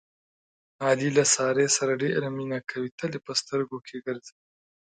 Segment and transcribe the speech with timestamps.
[0.85, 4.43] علي له سارې سره ډېره مینه کوي، تل یې په سترګو کې ګرځوي.